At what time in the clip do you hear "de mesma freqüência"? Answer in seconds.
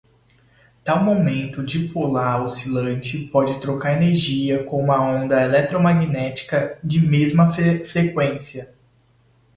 6.83-8.73